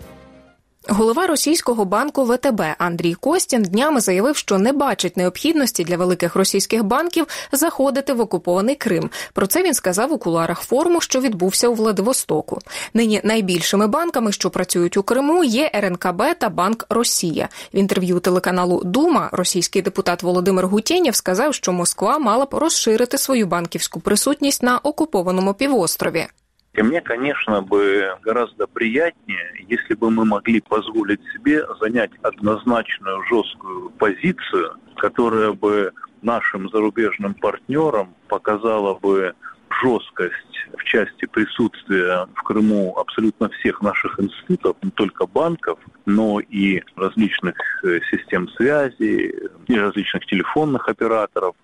Голова 0.89 1.27
російського 1.27 1.85
банку 1.85 2.23
ВТБ 2.23 2.61
Андрій 2.77 3.13
Костін 3.13 3.63
днями 3.63 3.99
заявив, 4.01 4.37
що 4.37 4.57
не 4.57 4.73
бачить 4.73 5.17
необхідності 5.17 5.83
для 5.83 5.97
великих 5.97 6.35
російських 6.35 6.83
банків 6.83 7.27
заходити 7.51 8.13
в 8.13 8.21
окупований 8.21 8.75
Крим. 8.75 9.09
Про 9.33 9.47
це 9.47 9.63
він 9.63 9.73
сказав 9.73 10.13
у 10.13 10.17
куларах 10.17 10.61
форуму, 10.61 11.01
що 11.01 11.19
відбувся 11.19 11.67
у 11.67 11.73
Владивостоку. 11.73 12.59
Нині 12.93 13.21
найбільшими 13.23 13.87
банками, 13.87 14.31
що 14.31 14.49
працюють 14.49 14.97
у 14.97 15.03
Криму, 15.03 15.43
є 15.43 15.71
РНКБ 15.75 16.23
та 16.39 16.49
Банк 16.49 16.85
Росія. 16.89 17.49
В 17.73 17.77
інтерв'ю 17.77 18.19
телеканалу 18.19 18.81
Дума 18.83 19.29
російський 19.31 19.81
депутат 19.81 20.23
Володимир 20.23 20.67
Гутєнєв 20.67 21.15
сказав, 21.15 21.53
що 21.53 21.71
Москва 21.71 22.19
мала 22.19 22.45
б 22.45 22.53
розширити 22.53 23.17
свою 23.17 23.47
банківську 23.47 23.99
присутність 23.99 24.63
на 24.63 24.77
окупованому 24.77 25.53
півострові. 25.53 26.27
И 26.73 26.81
мне, 26.81 27.01
конечно, 27.01 27.61
бы 27.61 28.17
гораздо 28.23 28.65
приятнее, 28.65 29.65
если 29.69 29.93
бы 29.93 30.09
мы 30.09 30.25
могли 30.25 30.59
позволить 30.59 31.21
себе 31.31 31.63
занять 31.79 32.11
однозначную 32.23 33.23
жесткую 33.29 33.91
позицию, 33.91 34.75
которая 34.97 35.51
бы 35.51 35.91
нашим 36.23 36.69
зарубежным 36.69 37.35
партнерам 37.35 38.15
показала 38.27 38.95
бы 38.95 39.33
жесткость 39.83 40.67
в 40.77 40.83
части 40.83 41.25
присутствия 41.25 42.27
в 42.35 42.43
Крыму 42.43 42.95
абсолютно 42.97 43.49
всех 43.49 43.81
наших 43.81 44.19
институтов, 44.19 44.77
не 44.81 44.91
только 44.91 45.27
банков, 45.27 45.77
но 46.05 46.39
и 46.39 46.81
различных 46.95 47.55
систем 48.09 48.49
связи, 48.49 49.35
и 49.67 49.75
различных 49.75 50.25
телефонных 50.25 50.87
операторов. 50.87 51.55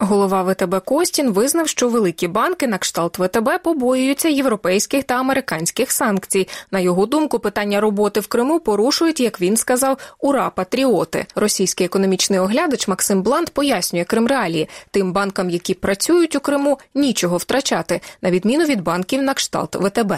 Голова 0.00 0.42
ВТБ 0.42 0.80
Костін 0.84 1.30
визнав, 1.30 1.68
що 1.68 1.88
великі 1.88 2.28
банки 2.28 2.66
на 2.66 2.78
кшталт 2.78 3.18
ВТБ 3.18 3.62
побоюються 3.62 4.28
європейських 4.28 5.04
та 5.04 5.14
американських 5.14 5.92
санкцій. 5.92 6.48
На 6.70 6.80
його 6.80 7.06
думку, 7.06 7.38
питання 7.38 7.80
роботи 7.80 8.20
в 8.20 8.26
Криму 8.26 8.60
порушують, 8.60 9.20
як 9.20 9.40
він 9.40 9.56
сказав, 9.56 9.98
ура 10.18 10.50
патріоти. 10.50 11.26
Російський 11.34 11.86
економічний 11.86 12.38
оглядач 12.38 12.88
Максим 12.88 13.22
Блант 13.22 13.50
пояснює 13.50 14.04
Крим 14.04 14.25
Реалії. 14.25 14.68
Тим 14.90 15.12
банкам, 15.12 15.50
які 15.50 15.74
працюють 15.74 16.36
у 16.36 16.40
Криму, 16.40 16.78
нічого 16.94 17.36
втрачати, 17.36 18.00
на 18.22 18.30
відміну 18.30 18.64
від 18.64 18.82
банків 18.82 19.22
на 19.22 19.34
кшталт 19.34 19.76
ВТБ. 19.76 20.12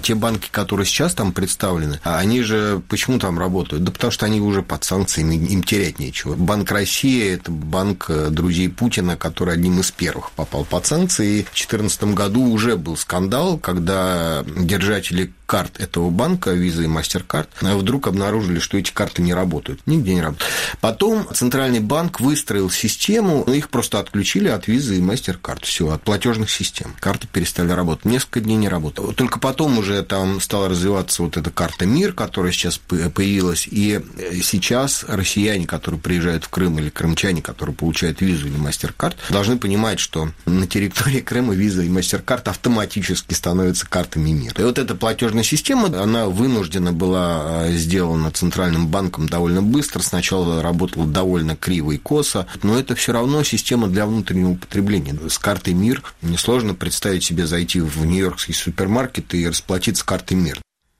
Те 0.00 0.14
банки, 0.14 0.48
которые 0.50 0.86
сейчас 0.86 1.14
там 1.14 1.32
представлены, 1.32 2.00
они 2.02 2.42
же 2.42 2.82
почему 2.88 3.18
там 3.18 3.38
работают? 3.38 3.84
Да 3.84 3.92
потому 3.92 4.10
что 4.10 4.26
они 4.26 4.40
уже 4.40 4.62
под 4.62 4.84
санкциями, 4.84 5.34
им 5.34 5.62
терять 5.62 5.98
нечего. 5.98 6.34
Банк 6.34 6.70
России– 6.70 7.28
это 7.32 7.50
банк 7.50 8.10
друзей 8.30 8.68
Путина, 8.68 9.16
который 9.16 9.54
одним 9.54 9.80
из 9.80 9.90
первых 9.90 10.30
попал 10.32 10.64
под 10.64 10.86
санкции. 10.86 11.42
В 11.42 11.54
2014 11.54 12.04
году 12.14 12.44
уже 12.44 12.76
был 12.76 12.96
скандал, 12.96 13.58
когда 13.58 14.44
держатели 14.56 15.32
карт 15.48 15.80
этого 15.80 16.10
банка, 16.10 16.50
Visa 16.50 16.84
и 16.84 16.86
MasterCard, 16.86 17.48
вдруг 17.78 18.06
обнаружили, 18.06 18.58
что 18.58 18.76
эти 18.76 18.92
карты 18.92 19.22
не 19.22 19.32
работают. 19.32 19.80
Нигде 19.86 20.14
не 20.14 20.20
работают. 20.20 20.52
Потом 20.82 21.26
Центральный 21.32 21.80
банк 21.80 22.20
выстроил 22.20 22.68
систему, 22.68 23.44
их 23.44 23.70
просто 23.70 23.98
отключили 23.98 24.48
от 24.48 24.68
Visa 24.68 24.94
и 24.94 25.00
MasterCard. 25.00 25.64
Все, 25.64 25.90
от 25.90 26.02
платежных 26.02 26.50
систем. 26.50 26.94
Карты 27.00 27.26
перестали 27.26 27.72
работать. 27.72 28.04
Несколько 28.04 28.40
дней 28.40 28.56
не 28.56 28.68
работали. 28.68 29.14
Только 29.14 29.38
потом 29.40 29.78
уже 29.78 30.02
там 30.02 30.38
стала 30.42 30.68
развиваться 30.68 31.22
вот 31.22 31.38
эта 31.38 31.50
карта 31.50 31.86
МИР, 31.86 32.12
которая 32.12 32.52
сейчас 32.52 32.76
появилась. 32.76 33.66
И 33.70 34.00
сейчас 34.42 35.04
россияне, 35.08 35.66
которые 35.66 35.98
приезжают 35.98 36.44
в 36.44 36.50
Крым, 36.50 36.78
или 36.78 36.90
крымчане, 36.90 37.40
которые 37.40 37.74
получают 37.74 38.20
визу 38.20 38.48
или 38.48 38.58
MasterCard, 38.58 39.16
должны 39.30 39.56
понимать, 39.56 39.98
что 39.98 40.30
на 40.44 40.66
территории 40.66 41.20
Крыма 41.20 41.54
виза 41.54 41.82
и 41.82 41.88
MasterCard 41.88 42.50
автоматически 42.50 43.32
становятся 43.32 43.88
картами 43.88 44.30
МИР. 44.30 44.52
И 44.58 44.62
вот 44.62 44.78
эта 44.78 44.94
платежная 44.94 45.37
система, 45.43 45.85
она 46.01 46.27
вынуждена 46.27 46.91
была 46.91 47.69
сделана 47.69 48.31
Центральным 48.31 48.87
банком 48.87 49.27
довольно 49.27 49.61
быстро. 49.61 50.01
Сначала 50.01 50.61
работала 50.61 51.05
довольно 51.05 51.55
криво 51.55 51.91
и 51.91 51.97
косо, 51.97 52.47
но 52.63 52.77
это 52.77 52.95
все 52.95 53.13
равно 53.13 53.43
система 53.43 53.87
для 53.87 54.05
внутреннего 54.05 54.51
употребления. 54.51 55.15
С 55.29 55.37
картой 55.37 55.73
МИР 55.73 56.03
несложно 56.21 56.73
представить 56.73 57.23
себе 57.23 57.47
зайти 57.47 57.79
в 57.79 58.05
нью-йоркский 58.05 58.53
супермаркет 58.53 59.33
и 59.33 59.47
расплатиться 59.47 60.05
картой 60.05 60.37
МИР. 60.37 60.59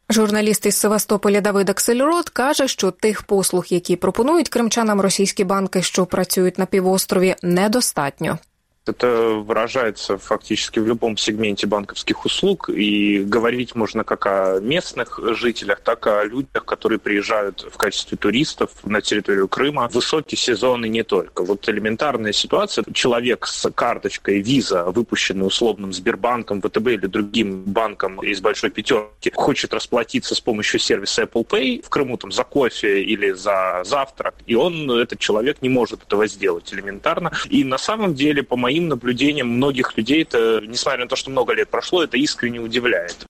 Журналіст 0.09 0.65
із 0.65 0.75
Севастополя 0.75 1.41
Давид 1.41 1.69
Аксельрод 1.69 2.29
каже, 2.29 2.67
що 2.67 2.91
тих 2.91 3.23
послуг, 3.23 3.65
які 3.69 3.95
пропонують 3.95 4.49
кримчанам 4.49 5.01
російські 5.01 5.43
банки, 5.43 5.81
що 5.81 6.05
працюють 6.05 6.57
на 6.57 6.65
півострові, 6.65 7.35
недостатньо. 7.43 8.39
Это 8.88 9.42
выражается 9.44 10.18
фактически 10.18 10.78
в 10.78 10.86
любом 10.86 11.16
сегменте 11.16 11.66
банковских 11.66 12.24
услуг, 12.24 12.70
и 12.70 13.20
говорить 13.20 13.74
можно 13.74 14.04
как 14.04 14.26
о 14.26 14.60
местных 14.60 15.20
жителях, 15.36 15.80
так 15.80 16.06
и 16.06 16.10
о 16.10 16.24
людях, 16.24 16.64
которые 16.64 16.98
приезжают 16.98 17.66
в 17.70 17.76
качестве 17.76 18.16
туристов 18.16 18.70
на 18.84 19.00
территорию 19.00 19.48
Крыма. 19.48 19.88
Высокий 19.92 20.36
сезон 20.36 20.84
и 20.84 20.88
не 20.88 21.02
только. 21.02 21.44
Вот 21.44 21.68
элементарная 21.68 22.32
ситуация. 22.32 22.84
Человек 22.92 23.46
с 23.46 23.70
карточкой 23.70 24.40
виза, 24.40 24.84
выпущенной 24.84 25.46
условным 25.46 25.92
Сбербанком, 25.92 26.62
ВТБ 26.62 26.88
или 26.88 27.06
другим 27.06 27.64
банком 27.64 28.22
из 28.22 28.40
большой 28.40 28.70
пятерки, 28.70 29.30
хочет 29.34 29.74
расплатиться 29.74 30.34
с 30.34 30.40
помощью 30.40 30.80
сервиса 30.80 31.22
Apple 31.22 31.46
Pay 31.46 31.84
в 31.84 31.88
Крыму 31.88 32.16
там, 32.16 32.32
за 32.32 32.44
кофе 32.44 33.02
или 33.02 33.32
за 33.32 33.82
завтрак, 33.84 34.34
и 34.46 34.54
он, 34.54 34.90
этот 34.90 35.18
человек, 35.18 35.60
не 35.60 35.68
может 35.68 36.02
этого 36.02 36.26
сделать 36.26 36.72
элементарно. 36.72 37.32
И 37.50 37.64
на 37.64 37.78
самом 37.78 38.14
деле, 38.14 38.42
по 38.42 38.56
моим 38.56 38.77
моим 38.78 38.88
наблюдением 38.88 39.48
многих 39.48 39.96
людей 39.96 40.22
это, 40.22 40.60
несмотря 40.66 41.04
на 41.04 41.08
то, 41.08 41.16
что 41.16 41.30
много 41.30 41.52
лет 41.52 41.68
прошло, 41.68 42.02
это 42.02 42.16
искренне 42.16 42.60
удивляет. 42.60 43.26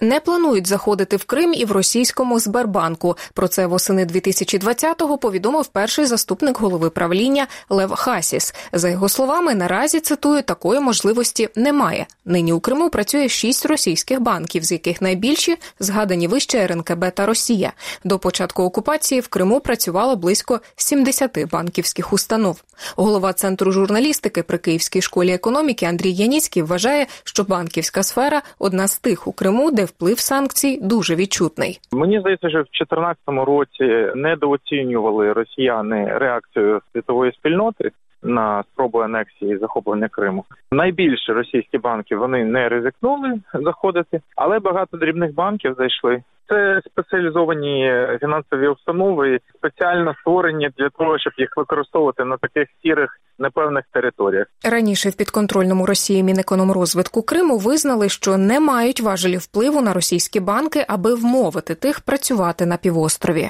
Не 0.00 0.20
планують 0.20 0.66
заходити 0.66 1.16
в 1.16 1.24
Крим 1.24 1.54
і 1.54 1.64
в 1.64 1.72
російському 1.72 2.38
Сбербанку. 2.38 3.16
Про 3.34 3.48
це 3.48 3.66
восени 3.66 4.04
2020-го 4.04 5.18
повідомив 5.18 5.66
перший 5.66 6.06
заступник 6.06 6.58
голови 6.58 6.90
правління 6.90 7.46
Лев 7.70 7.94
Хасіс. 7.94 8.54
За 8.72 8.88
його 8.88 9.08
словами, 9.08 9.54
наразі 9.54 10.00
цитую 10.00 10.42
такої 10.42 10.80
можливості 10.80 11.48
немає. 11.56 12.06
Нині 12.24 12.52
у 12.52 12.60
Криму 12.60 12.90
працює 12.90 13.28
шість 13.28 13.66
російських 13.66 14.20
банків, 14.20 14.64
з 14.64 14.72
яких 14.72 15.02
найбільші 15.02 15.56
згадані 15.80 16.28
вище 16.28 16.58
РНКБ 16.58 17.10
та 17.14 17.26
Росія. 17.26 17.72
До 18.04 18.18
початку 18.18 18.62
окупації 18.62 19.20
в 19.20 19.28
Криму 19.28 19.60
працювало 19.60 20.16
близько 20.16 20.60
70 20.76 21.48
банківських 21.50 22.12
установ. 22.12 22.62
Голова 22.96 23.32
центру 23.32 23.72
журналістики 23.72 24.42
при 24.42 24.58
Київській 24.58 25.02
школі 25.02 25.32
економіки 25.32 25.86
Андрій 25.86 26.12
Яніцький 26.12 26.62
вважає, 26.62 27.06
що 27.24 27.44
банківська 27.44 28.02
сфера 28.02 28.42
одна 28.58 28.88
з 28.88 28.98
тих 28.98 29.26
у 29.26 29.32
Криму, 29.32 29.70
де 29.70 29.85
вплив 29.86 30.18
санкцій 30.18 30.78
дуже 30.82 31.14
відчутний. 31.14 31.80
Мені 31.92 32.20
здається, 32.20 32.48
що 32.48 32.58
в 32.58 32.64
2014 32.64 33.22
році 33.26 34.12
недооцінювали 34.14 35.32
росіяни 35.32 36.18
реакцію 36.18 36.80
світової 36.92 37.32
спільноти. 37.32 37.90
На 38.26 38.64
спробу 38.72 38.98
анексії 38.98 39.54
і 39.54 39.58
захоплення 39.58 40.08
Криму 40.08 40.44
найбільше 40.72 41.32
російські 41.32 41.78
банки 41.78 42.16
вони 42.16 42.44
не 42.44 42.68
ризикнули 42.68 43.40
заходити, 43.54 44.20
але 44.36 44.58
багато 44.58 44.96
дрібних 44.96 45.34
банків 45.34 45.74
зайшли. 45.78 46.22
Це 46.48 46.80
спеціалізовані 46.86 47.92
фінансові 48.20 48.68
установи, 48.68 49.40
спеціально 49.54 50.14
створені 50.20 50.70
для 50.78 50.88
того, 50.88 51.18
щоб 51.18 51.32
їх 51.38 51.56
використовувати 51.56 52.24
на 52.24 52.36
таких 52.36 52.68
сірих 52.82 53.10
непевних 53.38 53.84
територіях. 53.92 54.46
Раніше 54.70 55.08
в 55.08 55.16
підконтрольному 55.16 55.86
Росії 55.86 56.22
Мінекономрозвитку 56.22 57.22
Криму 57.22 57.58
визнали, 57.58 58.08
що 58.08 58.36
не 58.36 58.60
мають 58.60 59.00
важелі 59.00 59.36
впливу 59.36 59.82
на 59.82 59.92
російські 59.92 60.40
банки, 60.40 60.84
аби 60.88 61.14
вмовити 61.14 61.74
тих 61.74 62.00
працювати 62.00 62.66
на 62.66 62.76
півострові. 62.76 63.48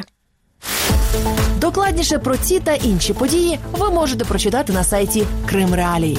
Докладніше 1.67 2.19
про 2.19 2.37
ці 2.37 2.61
та 2.61 2.75
інші 2.75 3.13
події 3.13 3.59
ви 3.73 3.91
можете 3.91 4.25
прочитати 4.25 4.73
на 4.73 4.85
сайті 4.85 5.27
Крим 5.47 5.75
Реалії. 5.75 6.19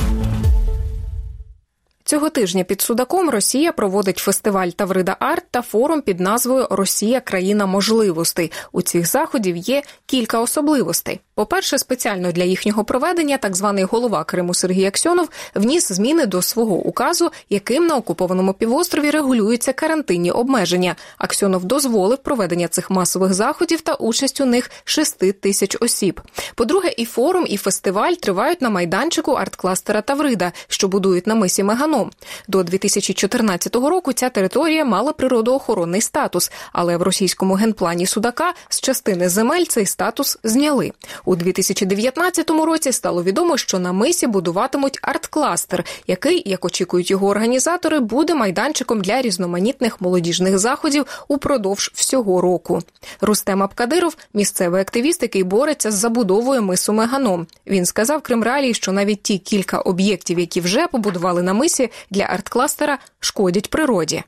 Цього 2.08 2.30
тижня 2.30 2.64
під 2.64 2.82
Судаком 2.82 3.30
Росія 3.30 3.72
проводить 3.72 4.18
фестиваль 4.18 4.68
Таврида 4.70 5.18
Арт 5.20 5.44
та 5.52 5.62
форум 5.62 6.02
під 6.02 6.20
назвою 6.20 6.68
Росія 6.70 7.20
країна 7.20 7.66
можливостей. 7.66 8.52
У 8.72 8.82
цих 8.82 9.08
заходів 9.08 9.56
є 9.56 9.84
кілька 10.06 10.40
особливостей. 10.40 11.20
По-перше, 11.36 11.78
спеціально 11.78 12.32
для 12.32 12.44
їхнього 12.44 12.84
проведення 12.84 13.38
так 13.38 13.56
званий 13.56 13.84
голова 13.84 14.24
Криму 14.24 14.54
Сергій 14.54 14.86
Аксьонов 14.86 15.30
вніс 15.56 15.92
зміни 15.92 16.26
до 16.26 16.42
свого 16.42 16.76
указу, 16.76 17.32
яким 17.50 17.88
на 17.88 17.96
окупованому 17.96 18.54
півострові 18.54 19.10
регулюються 19.10 19.74
карантинні 19.74 20.32
обмеження. 20.32 20.96
Аксьонов 21.18 21.66
дозволив 21.66 22.18
проведення 22.18 22.68
цих 22.68 22.90
масових 22.90 23.34
заходів 23.34 23.82
та 23.82 23.94
участь 23.94 24.42
у 24.42 24.46
них 24.46 24.72
6 24.84 25.42
тисяч 25.42 25.78
осіб. 25.80 26.22
По-друге, 26.56 26.94
і 26.98 27.06
форум, 27.06 27.46
і 27.50 27.58
фестиваль 27.58 28.14
тривають 28.14 28.62
на 28.62 28.70
майданчику 28.70 29.32
арт-кластера 29.32 30.02
Таврида, 30.02 30.52
що 30.68 30.88
будують 30.88 31.28
на 31.28 31.36
мисі 31.36 31.64
Меганом. 31.98 32.12
До 32.48 32.64
2014 32.64 33.76
року 33.76 34.14
ця 34.14 34.30
територія 34.30 34.86
мала 34.86 35.14
природоохоронний 35.14 36.02
статус, 36.02 36.52
але 36.74 36.98
в 36.98 37.02
російському 37.02 37.54
генплані 37.54 38.06
Судака 38.06 38.54
з 38.70 38.80
частини 38.80 39.30
земель 39.30 39.66
цей 39.66 39.86
статус 39.86 40.38
зняли. 40.44 40.92
У 41.26 41.36
2019 41.36 42.50
році 42.50 42.92
стало 42.92 43.24
відомо, 43.24 43.58
що 43.58 43.80
на 43.80 43.92
мисі 43.92 44.28
будуватимуть 44.28 45.00
арт-кластер, 45.02 45.84
який, 46.08 46.50
як 46.50 46.66
очікують 46.66 47.12
його 47.12 47.28
організатори, 47.28 48.00
буде 48.00 48.36
майданчиком 48.36 49.02
для 49.02 49.22
різноманітних 49.22 50.02
молодіжних 50.02 50.60
заходів 50.60 51.06
упродовж 51.28 51.92
всього 51.94 52.42
року. 52.42 52.82
Рустем 53.22 53.64
Абкадиров– 53.64 54.18
місцевий 54.34 54.82
активіст, 54.82 55.22
який 55.22 55.44
бореться 55.44 55.92
з 55.92 55.94
забудовою 55.94 56.62
мису 56.62 56.94
Меганом. 56.94 57.48
Він 57.68 57.86
сказав 57.86 58.22
Кримралії, 58.22 58.74
що 58.74 58.92
навіть 58.92 59.22
ті 59.22 59.38
кілька 59.38 59.80
об'єктів, 59.80 60.40
які 60.40 60.62
вже 60.62 60.88
побудували 60.88 61.42
на 61.42 61.54
мисі 61.54 61.87
для 62.10 62.26
арт-кластера, 62.28 63.00
шкодять 63.20 63.70
природі. 63.70 64.24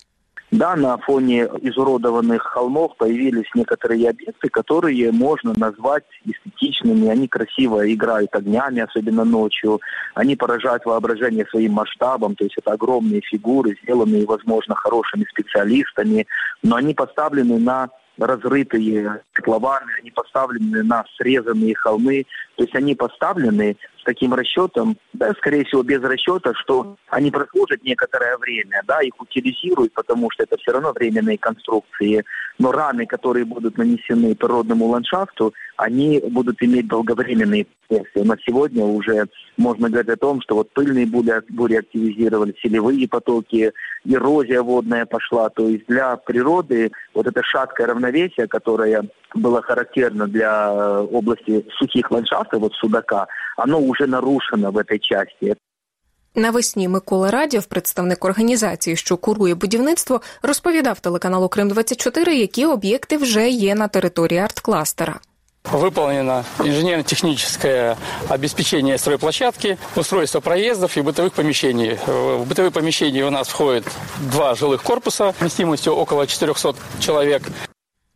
Да, 0.52 0.76
на 0.76 0.98
фоне 0.98 1.44
изуродованных 1.62 2.42
холмов 2.42 2.98
появились 2.98 3.46
некоторые 3.54 4.10
объекты, 4.10 4.50
которые 4.50 5.12
можно 5.12 5.54
назвать 5.56 6.06
эстетичными. 6.26 7.08
Они 7.08 7.28
красиво 7.28 7.92
играют 7.94 8.36
огнями, 8.36 8.82
особенно 8.82 9.26
ночью. 9.26 9.80
Они 10.16 10.36
поражают 10.36 10.86
воображение 10.86 11.46
своим 11.46 11.74
масштабом. 11.74 12.36
То 12.36 12.46
есть 12.46 12.58
это 12.58 12.72
огромные 12.72 13.22
фигуры, 13.22 13.78
сделанные, 13.84 14.26
возможно, 14.26 14.74
хорошими 14.74 15.26
специалистами, 15.30 16.26
но 16.64 16.78
они 16.78 16.96
поставлены 16.96 17.60
на 17.60 17.90
разрытые 18.18 19.22
котлованы, 19.34 19.92
они 20.02 20.12
поставлены 20.12 20.84
на 20.84 21.06
срезанные 21.18 21.76
холмы, 21.76 22.26
то 22.56 22.64
есть 22.64 22.76
они 22.76 22.96
поставлены 22.96 23.78
с 24.00 24.04
таким 24.04 24.34
расчетом, 24.34 24.98
да, 25.14 25.34
скорее 25.34 25.66
всего, 25.66 25.84
без 25.84 26.02
расчета, 26.02 26.54
что 26.56 26.98
они 27.10 27.32
прослужат 27.32 27.84
некоторое 27.84 28.38
время, 28.38 28.82
да, 28.88 29.02
их 29.02 29.14
утилизируют, 29.20 29.94
потому 29.94 30.30
что 30.32 30.44
это 30.44 30.58
все 30.58 30.72
равно 30.72 30.94
временные 30.94 31.38
конструкции, 31.38 32.24
но 32.58 32.72
раны, 32.72 33.06
которые 33.06 33.46
будут 33.46 33.78
нанесены 33.78 34.36
природному 34.36 34.86
ландшафту, 34.86 35.54
они 35.78 36.22
будут 36.30 36.62
иметь 36.62 36.88
долговременные 36.88 37.66
последствия. 37.88 38.24
На 38.24 38.36
сегодня 38.46 38.84
уже 38.84 39.26
можно 39.58 39.90
говорить 39.90 40.12
о 40.12 40.18
том, 40.18 40.42
что 40.42 40.56
вот 40.56 40.72
пыльные 40.72 41.06
бури, 41.06 41.42
бури 41.50 41.76
активизировали, 41.76 42.56
селевые 42.62 43.08
потоки, 43.08 43.72
эрозия 44.06 44.62
водная 44.62 45.06
пошла. 45.06 45.50
То 45.50 45.68
есть 45.68 45.86
для 45.88 46.16
природы 46.18 46.92
вот 47.14 47.28
это 47.28 47.42
шаткое 47.44 47.88
равновесие, 47.88 48.48
которое 48.48 49.04
было 49.35 49.63
характерно 49.63 50.27
для 50.27 50.73
области 51.03 51.65
сухих 51.79 52.11
ландшафтов, 52.11 52.61
вот 52.61 52.73
Судака, 52.75 53.27
оно 53.57 53.79
уже 53.81 54.07
нарушено 54.07 54.71
в 54.71 54.79
этой 54.79 54.99
части. 54.99 55.57
Навесні 56.37 56.89
Микола 56.89 57.31
Радів, 57.31 57.65
представник 57.65 58.25
організації, 58.25 58.97
що 58.97 59.17
курує 59.17 59.55
будівництво, 59.55 60.21
розповідав 60.43 61.01
телеканалу 61.01 61.49
Крим 61.49 61.69
24 61.69 62.37
які 62.37 62.67
об'єкти 62.67 63.17
вже 63.17 63.49
є 63.49 63.75
на 63.75 63.89
території 63.89 64.41
арт-кластера. 64.41 65.21
Выполнено 65.73 66.45
инженерно-техническое 66.59 67.97
обеспечение 68.29 68.99
стройплощадки, 68.99 69.79
устройство 69.97 70.41
проездов 70.41 70.95
и 70.97 71.01
бытовых 71.01 71.33
помещений. 71.33 71.99
В 72.07 72.45
бытовые 72.47 72.71
помещения 72.71 73.25
у 73.25 73.31
нас 73.31 73.49
входит 73.49 73.85
два 74.31 74.55
жилых 74.55 74.83
корпуса 74.83 75.33
вместимостью 75.41 75.95
около 75.95 76.27
400 76.27 76.75
человек. 77.01 77.43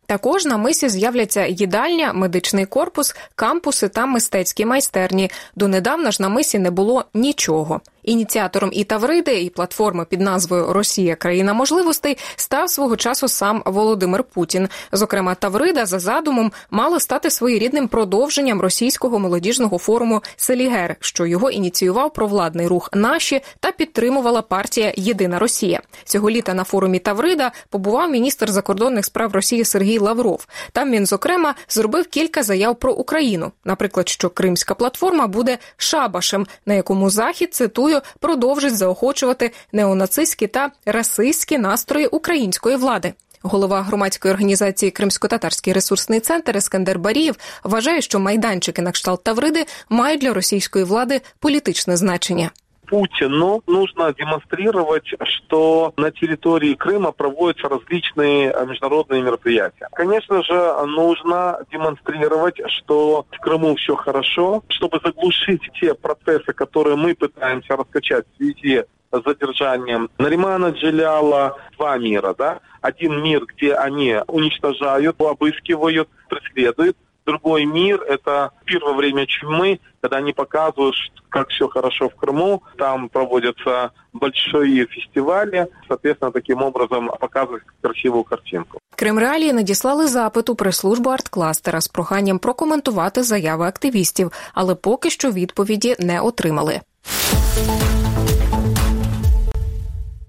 Також 0.06 0.44
на 0.44 0.56
мисі 0.56 0.88
з'являться 0.88 1.46
їдальня, 1.46 2.12
медичний 2.12 2.66
корпус, 2.66 3.14
кампуси 3.34 3.88
та 3.88 4.06
мистецькі 4.06 4.64
майстерні. 4.64 5.30
Донедавна 5.56 6.10
ж 6.10 6.22
на 6.22 6.28
мисі 6.28 6.58
не 6.58 6.70
було 6.70 7.04
нічого. 7.14 7.80
Ініціатором 8.04 8.70
і 8.72 8.84
Тавриди, 8.84 9.42
і 9.42 9.50
платформи 9.50 10.04
під 10.04 10.20
назвою 10.20 10.72
Росія 10.72 11.16
країна 11.16 11.52
можливостей 11.52 12.18
став 12.36 12.70
свого 12.70 12.96
часу 12.96 13.28
сам 13.28 13.62
Володимир 13.66 14.24
Путін. 14.24 14.68
Зокрема, 14.92 15.34
Таврида 15.34 15.86
за 15.86 15.98
задумом 15.98 16.52
мало 16.70 17.00
стати 17.00 17.30
своєрідним 17.30 17.88
продовженням 17.88 18.60
російського 18.60 19.18
молодіжного 19.18 19.78
форуму 19.78 20.22
Селігер, 20.36 20.96
що 21.00 21.26
його 21.26 21.50
ініціював 21.50 22.12
провладний 22.12 22.66
рух 22.66 22.88
наші 22.92 23.40
та 23.60 23.72
підтримувала 23.72 24.42
партія 24.42 24.92
Єдина 24.96 25.38
Росія. 25.38 25.80
Цього 26.04 26.30
літа 26.30 26.54
на 26.54 26.64
форумі 26.64 26.98
Таврида 26.98 27.52
побував 27.70 28.10
міністр 28.10 28.50
закордонних 28.50 29.04
справ 29.04 29.32
Росії 29.32 29.64
Сергій 29.64 29.98
Лавров. 29.98 30.46
Там 30.72 30.90
він, 30.90 31.06
зокрема, 31.06 31.54
зробив 31.68 32.06
кілька 32.06 32.42
заяв 32.42 32.76
про 32.76 32.92
Україну, 32.92 33.52
наприклад, 33.64 34.08
що 34.08 34.30
Кримська 34.30 34.74
платформа 34.74 35.26
буде 35.26 35.58
шабашем, 35.76 36.46
на 36.66 36.74
якому 36.74 37.10
захід 37.10 37.54
цитує 37.54 37.93
продовжить 38.20 38.76
заохочувати 38.76 39.50
неонацистські 39.72 40.46
та 40.46 40.70
расистські 40.86 41.58
настрої 41.58 42.06
української 42.06 42.76
влади. 42.76 43.12
Голова 43.42 43.82
громадської 43.82 44.32
організації 44.34 44.90
Кримсько-татарський 44.90 45.72
ресурсний 45.72 46.20
центр 46.20 46.56
Ескандер 46.56 46.98
Барієв 46.98 47.36
вважає, 47.64 48.00
що 48.00 48.20
майданчики 48.20 48.82
на 48.82 48.92
кшталт 48.92 49.24
Тавриди 49.24 49.66
мають 49.88 50.20
для 50.20 50.32
російської 50.32 50.84
влади 50.84 51.20
політичне 51.38 51.96
значення. 51.96 52.50
Путину 52.86 53.62
нужно 53.66 54.12
демонстрировать, 54.12 55.06
что 55.22 55.92
на 55.96 56.10
территории 56.10 56.74
Крыма 56.74 57.12
проводятся 57.12 57.68
различные 57.68 58.54
международные 58.66 59.22
мероприятия. 59.22 59.88
Конечно 59.92 60.42
же, 60.42 60.86
нужно 60.86 61.58
демонстрировать, 61.70 62.56
что 62.68 63.26
в 63.30 63.38
Крыму 63.40 63.74
все 63.76 63.96
хорошо, 63.96 64.62
чтобы 64.68 65.00
заглушить 65.02 65.62
те 65.80 65.94
процессы, 65.94 66.52
которые 66.52 66.96
мы 66.96 67.14
пытаемся 67.14 67.76
раскачать 67.76 68.24
в 68.32 68.36
связи 68.36 68.84
с 69.12 69.22
задержанием 69.24 70.10
Наримана 70.18 70.70
Джиляла. 70.70 71.56
Два 71.76 71.98
мира, 71.98 72.34
да? 72.36 72.60
Один 72.80 73.22
мир, 73.22 73.46
где 73.46 73.74
они 73.74 74.16
уничтожают, 74.26 75.20
обыскивают, 75.20 76.08
преследуют, 76.28 76.96
другой 77.25 77.65
мир. 77.65 78.01
Это 78.01 78.49
первое 78.65 78.93
время 78.93 79.25
чумы, 79.25 79.79
когда 80.01 80.17
они 80.17 80.33
показывают, 80.33 80.95
как 81.29 81.49
все 81.49 81.67
хорошо 81.67 82.09
в 82.09 82.15
Крыму. 82.15 82.61
Там 82.77 83.09
проводятся 83.09 83.91
большие 84.13 84.87
фестивали. 84.87 85.67
Соответственно, 85.87 86.31
таким 86.31 86.61
образом 86.61 87.09
показывают 87.19 87.63
красивую 87.81 88.23
картинку. 88.23 88.79
Крим 88.95 89.19
Реалії 89.19 89.53
надіслали 89.53 90.07
запит 90.07 90.49
у 90.49 90.55
прес-службу 90.55 91.09
арт-кластера 91.09 91.81
з 91.81 91.87
проханням 91.87 92.39
прокоментувати 92.39 93.23
заяви 93.23 93.65
активістів, 93.67 94.31
але 94.53 94.75
поки 94.75 95.09
що 95.09 95.31
відповіді 95.31 95.95
не 95.99 96.21
отримали. 96.21 96.81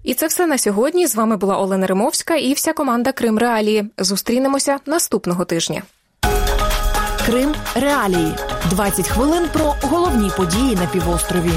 І 0.03 0.13
це 0.13 0.27
все 0.27 0.47
на 0.47 0.57
сьогодні. 0.57 1.07
З 1.07 1.15
вами 1.15 1.37
була 1.37 1.57
Олена 1.57 1.87
Римовська 1.87 2.35
і 2.35 2.53
вся 2.53 2.73
команда 2.73 3.11
Крим 3.11 3.37
Реалії. 3.37 3.89
Зустрінемося 3.97 4.79
наступного 4.85 5.45
тижня. 5.45 5.81
Крим 7.26 7.54
Реалії 7.74 8.34
20 8.70 9.08
хвилин 9.08 9.48
про 9.52 9.74
головні 9.82 10.30
події 10.36 10.76
на 10.76 10.86
півострові. 10.86 11.50